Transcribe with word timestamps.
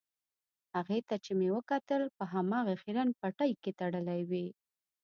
هغې 0.75 0.99
ته 1.07 1.15
چې 1.23 1.31
مې 1.39 1.49
وکتل 1.57 2.01
په 2.17 2.23
هماغه 2.33 2.73
خیرن 2.83 3.09
پټۍ 3.19 3.51
کې 3.61 3.71
تړلې 3.79 4.19
وې. 4.29 4.47